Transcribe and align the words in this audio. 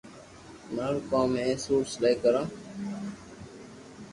مارو 0.75 0.99
ڪوم 1.11 1.29
ھي 1.41 1.47
سوٽ 1.63 1.85
سلائي 1.93 2.15
ڪرو 2.23 2.43